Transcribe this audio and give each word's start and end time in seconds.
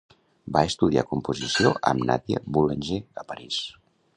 Va 0.55 0.63
estudiar 0.69 1.03
composició 1.11 1.73
amb 1.91 2.07
Nadia 2.11 2.43
Boulanger 2.57 2.99
a 3.25 3.29
París. 3.33 3.61